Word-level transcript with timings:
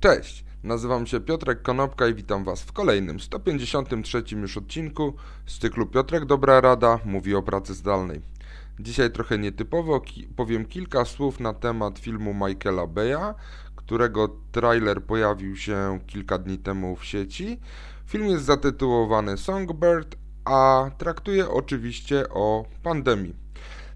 Cześć, 0.00 0.44
nazywam 0.62 1.06
się 1.06 1.20
Piotrek 1.20 1.62
Konopka 1.62 2.08
i 2.08 2.14
witam 2.14 2.44
Was 2.44 2.62
w 2.62 2.72
kolejnym 2.72 3.20
153 3.20 4.22
już 4.32 4.56
odcinku 4.56 5.14
z 5.46 5.58
cyklu 5.58 5.86
Piotrek 5.86 6.24
Dobra 6.24 6.60
Rada 6.60 6.98
mówi 7.04 7.34
o 7.34 7.42
pracy 7.42 7.74
zdalnej. 7.74 8.20
Dzisiaj 8.80 9.10
trochę 9.10 9.38
nietypowo 9.38 10.02
powiem 10.36 10.64
kilka 10.64 11.04
słów 11.04 11.40
na 11.40 11.52
temat 11.52 11.98
filmu 11.98 12.34
Michaela 12.34 12.86
Beya, 12.86 13.34
którego 13.76 14.36
trailer 14.52 15.02
pojawił 15.02 15.56
się 15.56 15.98
kilka 16.06 16.38
dni 16.38 16.58
temu 16.58 16.96
w 16.96 17.04
sieci. 17.04 17.60
Film 18.06 18.28
jest 18.28 18.44
zatytułowany 18.44 19.36
Songbird, 19.36 20.16
a 20.44 20.90
traktuje 20.98 21.50
oczywiście 21.50 22.28
o 22.28 22.64
pandemii. 22.82 23.34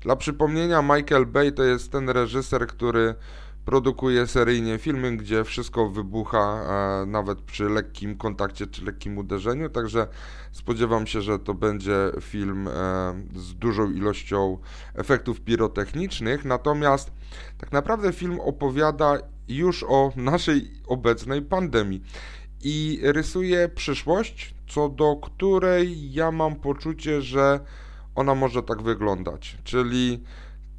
Dla 0.00 0.16
przypomnienia, 0.16 0.82
Michael 0.82 1.26
Bay 1.26 1.52
to 1.52 1.62
jest 1.62 1.92
ten 1.92 2.08
reżyser, 2.08 2.66
który 2.66 3.14
produkuje 3.70 4.26
seryjnie 4.26 4.78
filmy, 4.78 5.16
gdzie 5.16 5.44
wszystko 5.44 5.90
wybucha 5.90 6.62
e, 7.02 7.06
nawet 7.06 7.40
przy 7.40 7.64
lekkim 7.64 8.16
kontakcie 8.16 8.66
czy 8.66 8.84
lekkim 8.84 9.18
uderzeniu, 9.18 9.68
także 9.68 10.06
spodziewam 10.52 11.06
się, 11.06 11.22
że 11.22 11.38
to 11.38 11.54
będzie 11.54 12.10
film 12.20 12.68
e, 12.68 12.72
z 13.34 13.54
dużą 13.54 13.90
ilością 13.90 14.58
efektów 14.94 15.40
pirotechnicznych, 15.40 16.44
natomiast 16.44 17.12
tak 17.58 17.72
naprawdę 17.72 18.12
film 18.12 18.40
opowiada 18.40 19.18
już 19.48 19.84
o 19.88 20.12
naszej 20.16 20.70
obecnej 20.86 21.42
pandemii 21.42 22.02
i 22.62 23.00
rysuje 23.02 23.68
przyszłość, 23.68 24.54
co 24.68 24.88
do 24.88 25.16
której 25.16 26.12
ja 26.12 26.30
mam 26.30 26.56
poczucie, 26.56 27.22
że 27.22 27.60
ona 28.14 28.34
może 28.34 28.62
tak 28.62 28.82
wyglądać, 28.82 29.58
czyli 29.64 30.24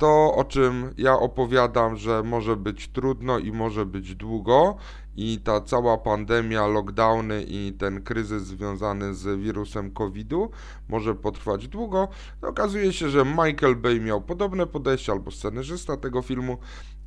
to, 0.02 0.36
o 0.36 0.44
czym 0.44 0.94
ja 0.98 1.14
opowiadam, 1.14 1.96
że 1.96 2.24
może 2.24 2.56
być 2.56 2.88
trudno 2.88 3.40
i 3.40 3.52
może 3.52 3.86
być 3.86 4.16
długo, 4.16 4.78
i 5.16 5.40
ta 5.44 5.62
cała 5.62 5.98
pandemia, 5.98 6.68
lockdowny 6.68 7.46
i 7.48 7.74
ten 7.80 8.04
kryzys 8.04 8.44
związany 8.44 9.14
z 9.14 9.40
wirusem 9.40 9.92
COVID-u 9.92 10.50
może 10.90 11.16
potrwać 11.16 11.68
długo, 11.68 12.08
to 12.42 12.48
okazuje 12.48 12.94
się, 12.94 13.10
że 13.10 13.26
Michael 13.26 13.76
Bay 13.76 14.00
miał 14.00 14.22
podobne 14.22 14.68
podejście 14.68 15.12
albo 15.12 15.32
scenarzysta 15.32 15.98
tego 15.98 16.22
filmu 16.22 16.58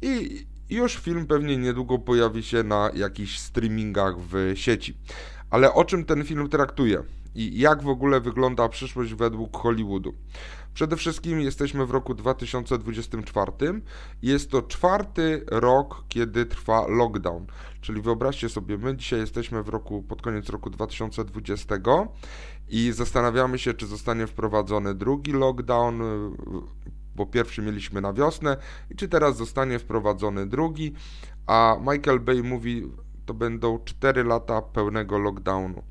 i 0.02 0.46
już 0.70 0.96
film 0.96 1.26
pewnie 1.26 1.56
niedługo 1.56 1.98
pojawi 1.98 2.42
się 2.42 2.62
na 2.62 2.90
jakichś 2.94 3.38
streamingach 3.38 4.14
w 4.18 4.52
sieci. 4.54 4.96
Ale 5.50 5.74
o 5.74 5.84
czym 5.84 6.04
ten 6.04 6.24
film 6.24 6.48
traktuje? 6.48 7.02
I 7.34 7.58
jak 7.58 7.82
w 7.82 7.88
ogóle 7.88 8.20
wygląda 8.20 8.68
przyszłość 8.68 9.14
według 9.14 9.56
Hollywoodu. 9.56 10.14
Przede 10.74 10.96
wszystkim 10.96 11.40
jesteśmy 11.40 11.86
w 11.86 11.90
roku 11.90 12.14
2024. 12.14 13.52
Jest 14.22 14.50
to 14.50 14.62
czwarty 14.62 15.44
rok, 15.50 16.04
kiedy 16.08 16.46
trwa 16.46 16.86
lockdown. 16.88 17.46
Czyli 17.80 18.02
wyobraźcie 18.02 18.48
sobie, 18.48 18.78
my 18.78 18.96
dzisiaj 18.96 19.20
jesteśmy 19.20 19.62
w 19.62 19.68
roku, 19.68 20.02
pod 20.02 20.22
koniec 20.22 20.48
roku 20.48 20.70
2020 20.70 21.76
i 22.68 22.92
zastanawiamy 22.92 23.58
się, 23.58 23.74
czy 23.74 23.86
zostanie 23.86 24.26
wprowadzony 24.26 24.94
drugi 24.94 25.32
lockdown, 25.32 26.00
bo 27.16 27.26
pierwszy 27.26 27.62
mieliśmy 27.62 28.00
na 28.00 28.12
wiosnę 28.12 28.56
i 28.90 28.96
czy 28.96 29.08
teraz 29.08 29.36
zostanie 29.36 29.78
wprowadzony 29.78 30.46
drugi, 30.46 30.92
a 31.46 31.76
Michael 31.80 32.20
Bay 32.20 32.42
mówi, 32.42 32.90
to 33.26 33.34
będą 33.34 33.78
4 33.84 34.24
lata 34.24 34.62
pełnego 34.62 35.18
lockdownu. 35.18 35.82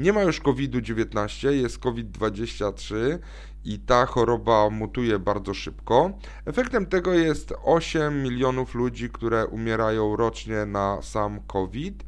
Nie 0.00 0.12
ma 0.12 0.22
już 0.22 0.40
COVID-19, 0.40 1.50
jest 1.50 1.78
COVID-23 1.78 3.18
i 3.64 3.78
ta 3.78 4.06
choroba 4.06 4.70
mutuje 4.70 5.18
bardzo 5.18 5.54
szybko. 5.54 6.10
Efektem 6.44 6.86
tego 6.86 7.12
jest 7.12 7.54
8 7.64 8.22
milionów 8.22 8.74
ludzi, 8.74 9.10
które 9.10 9.46
umierają 9.46 10.16
rocznie 10.16 10.66
na 10.66 11.02
sam 11.02 11.40
COVID. 11.46 12.04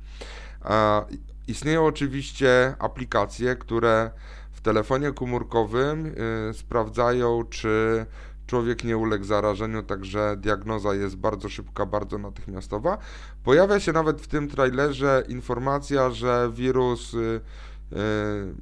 Istnieją 1.48 1.86
oczywiście 1.86 2.74
aplikacje, 2.78 3.56
które 3.56 4.10
w 4.52 4.60
telefonie 4.60 5.12
komórkowym 5.12 6.06
y, 6.06 6.14
sprawdzają, 6.54 7.44
czy 7.50 8.06
człowiek 8.46 8.84
nie 8.84 8.96
uległ 8.96 9.24
zarażeniu, 9.24 9.82
także 9.82 10.36
diagnoza 10.36 10.94
jest 10.94 11.16
bardzo 11.16 11.48
szybka, 11.48 11.86
bardzo 11.86 12.18
natychmiastowa. 12.18 12.98
Pojawia 13.44 13.80
się 13.80 13.92
nawet 13.92 14.20
w 14.20 14.26
tym 14.26 14.48
trailerze 14.48 15.24
informacja, 15.28 16.10
że 16.10 16.50
wirus 16.54 17.14
y, 17.14 17.40
E, 17.71 17.71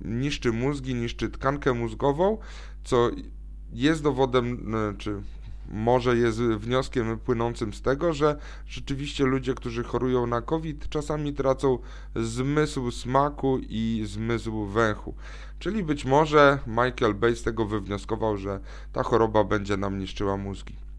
niszczy 0.04 0.52
mózgi, 0.52 0.94
niszczy 0.94 1.28
tkankę 1.28 1.72
mózgową, 1.72 2.38
co 2.84 3.10
jest 3.72 4.02
dowodem, 4.02 4.74
e, 4.74 4.98
czy 4.98 5.22
może 5.70 6.16
jest 6.16 6.38
wnioskiem 6.38 7.18
płynącym 7.18 7.74
z 7.74 7.82
tego, 7.82 8.12
że 8.12 8.36
rzeczywiście 8.66 9.24
ludzie, 9.24 9.54
którzy 9.54 9.84
chorują 9.84 10.26
na 10.26 10.42
COVID, 10.42 10.88
czasami 10.88 11.34
tracą 11.34 11.78
zmysł 12.16 12.90
smaku 12.90 13.58
i 13.68 14.02
zmysł 14.06 14.66
węchu. 14.66 15.14
Czyli 15.58 15.84
być 15.84 16.04
może 16.04 16.58
Michael 16.66 17.14
Bay 17.14 17.36
z 17.36 17.42
tego 17.42 17.66
wywnioskował, 17.66 18.36
że 18.36 18.60
ta 18.92 19.02
choroba 19.02 19.44
będzie 19.44 19.76
nam 19.76 19.98
niszczyła 19.98 20.36
mózgi. 20.36 20.89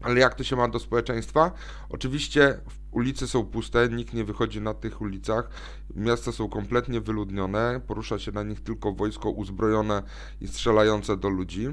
Ale 0.00 0.20
jak 0.20 0.34
to 0.34 0.44
się 0.44 0.56
ma 0.56 0.68
do 0.68 0.78
społeczeństwa? 0.78 1.52
Oczywiście 1.88 2.60
ulice 2.90 3.26
są 3.26 3.44
puste, 3.44 3.88
nikt 3.88 4.14
nie 4.14 4.24
wychodzi 4.24 4.60
na 4.60 4.74
tych 4.74 5.00
ulicach, 5.00 5.50
miasta 5.94 6.32
są 6.32 6.48
kompletnie 6.48 7.00
wyludnione, 7.00 7.80
porusza 7.86 8.18
się 8.18 8.32
na 8.32 8.42
nich 8.42 8.60
tylko 8.60 8.92
wojsko 8.92 9.30
uzbrojone 9.30 10.02
i 10.40 10.48
strzelające 10.48 11.16
do 11.16 11.28
ludzi. 11.28 11.68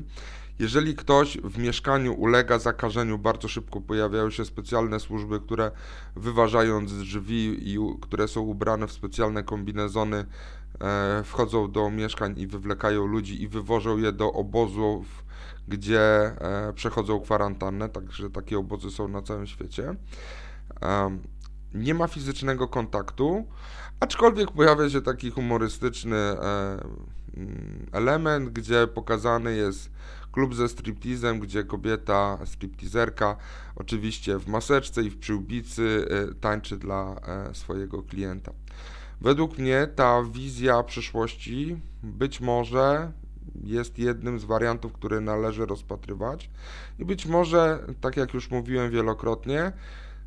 Jeżeli 0.62 0.96
ktoś 0.96 1.38
w 1.38 1.58
mieszkaniu 1.58 2.14
ulega 2.14 2.60
zakażeniu, 2.60 3.18
bardzo 3.18 3.48
szybko 3.48 3.82
pojawiają 3.82 4.30
się 4.30 4.46
specjalne 4.46 5.00
służby, 5.00 5.40
które 5.40 5.72
wyważając 6.16 6.94
drzwi 6.94 7.74
i 7.74 7.78
które 8.02 8.28
są 8.28 8.42
ubrane 8.42 8.88
w 8.88 8.92
specjalne 8.92 9.44
kombinezony, 9.44 10.26
e, 10.82 11.24
wchodzą 11.26 11.72
do 11.72 11.90
mieszkań 11.90 12.40
i 12.40 12.48
wywlekają 12.48 13.06
ludzi 13.06 13.44
i 13.44 13.48
wywożą 13.48 13.98
je 13.98 14.12
do 14.12 14.34
obozów 14.34 15.24
gdzie 15.68 16.02
e, 16.02 16.74
przechodzą 16.74 17.22
kwarantannę, 17.22 17.90
także 17.90 18.30
takie 18.30 18.60
obozy 18.60 18.92
są 18.92 19.08
na 19.08 19.22
całym 19.22 19.48
świecie. 19.48 19.96
Nie 21.74 21.94
ma 21.94 22.08
fizycznego 22.08 22.68
kontaktu, 22.68 23.46
aczkolwiek 24.00 24.52
pojawia 24.52 24.90
się 24.90 25.02
taki 25.02 25.32
humorystyczny 25.32 26.16
e, 26.16 26.80
mm, 27.38 27.86
element, 27.92 28.50
gdzie 28.50 28.88
pokazany 28.88 29.56
jest 29.56 29.90
klub 30.32 30.56
ze 30.56 30.70
striptizem, 30.70 31.40
gdzie 31.40 31.64
kobieta, 31.64 32.38
striptizerka, 32.46 33.38
oczywiście 33.76 34.38
w 34.38 34.48
maseczce 34.48 35.04
i 35.04 35.10
w 35.10 35.18
przyłbicy 35.18 36.08
e, 36.10 36.34
tańczy 36.34 36.78
dla 36.78 37.16
swojego 37.54 38.04
klienta. 38.04 38.52
Według 39.22 39.58
mnie 39.58 39.88
ta 39.96 40.24
wizja 40.24 40.84
przyszłości 40.84 41.78
być 42.04 42.42
może 42.42 43.12
jest 43.64 44.00
jednym 44.00 44.40
z 44.40 44.44
wariantów, 44.44 44.94
które 44.94 45.22
należy 45.22 45.66
rozpatrywać. 45.66 46.50
I 47.00 47.06
być 47.06 47.26
może, 47.26 47.80
tak 48.02 48.18
jak 48.18 48.34
już 48.34 48.52
mówiłem 48.52 48.92
wielokrotnie, 48.92 49.72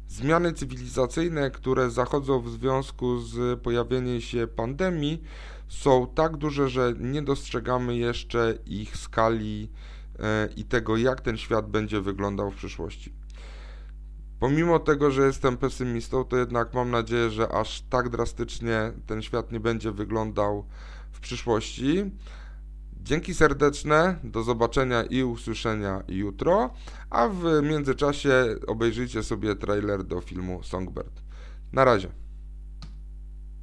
zmiany 0.09 0.53
cywilizacyjne, 0.53 1.51
które 1.51 1.91
zachodzą 1.91 2.41
w 2.41 2.51
związku 2.51 3.19
z 3.19 3.61
pojawieniem 3.61 4.21
się 4.21 4.47
pandemii, 4.47 5.23
są 5.69 6.07
tak 6.15 6.37
duże, 6.37 6.69
że 6.69 6.95
nie 7.01 7.23
dostrzegamy 7.23 7.97
jeszcze 7.97 8.59
ich 8.67 8.97
skali 8.97 9.71
e, 10.19 10.49
i 10.57 10.65
tego, 10.65 10.97
jak 10.97 11.21
ten 11.21 11.37
świat 11.37 11.71
będzie 11.71 12.01
wyglądał 12.01 12.51
w 12.51 12.57
przyszłości. 12.57 13.13
Pomimo 14.41 14.79
tego, 14.79 15.11
że 15.11 15.27
jestem 15.27 15.57
pesymistą, 15.57 16.25
to 16.25 16.37
jednak 16.37 16.75
mam 16.75 16.91
nadzieję, 16.91 17.31
że 17.31 17.49
aż 17.49 17.83
tak 17.83 18.09
drastycznie 18.09 18.93
ten 19.07 19.23
świat 19.23 19.53
nie 19.53 19.61
będzie 19.61 19.93
wyglądał 19.93 20.67
w 21.13 21.21
przyszłości. 21.21 22.11
Dzięki 23.03 23.35
serdeczne, 23.35 24.19
do 24.25 24.43
zobaczenia 24.43 25.03
i 25.03 25.23
usłyszenia 25.23 26.03
jutro, 26.09 26.71
a 27.11 27.29
w 27.29 27.63
międzyczasie 27.63 28.57
obejrzyjcie 28.67 29.23
sobie 29.23 29.55
trailer 29.55 30.05
do 30.05 30.21
filmu 30.21 30.63
Songbird. 30.63 31.23
Na 31.73 31.85
razie. 31.85 32.24